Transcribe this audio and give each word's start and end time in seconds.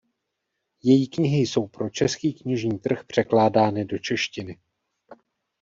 Její 0.83 1.07
knihy 1.07 1.39
jsou 1.41 1.67
pro 1.67 1.89
český 1.89 2.33
knižní 2.33 2.79
trh 2.79 3.03
překládány 3.03 3.85
do 3.85 3.99
češtiny. 3.99 4.59